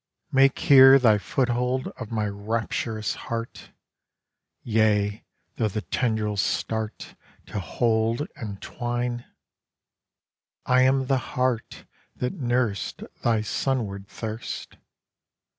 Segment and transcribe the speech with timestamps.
[0.31, 3.69] Make here thy foothold of my rapturous heart,
[4.63, 5.23] Yea,
[5.57, 7.13] though the tendrils start
[7.45, 9.25] To hold and twine!
[10.65, 11.85] I am the heart
[12.15, 14.77] that nursed Thy sunward thirst.